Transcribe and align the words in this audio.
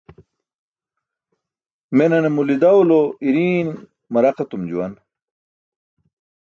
Menane 1.95 2.29
mulidawlo 2.35 2.99
iriiṅ 3.27 3.67
maraq 4.13 4.37
etum 4.43 4.63
juwan. 4.69 4.93